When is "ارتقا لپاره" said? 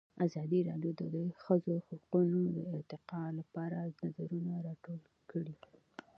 2.75-3.77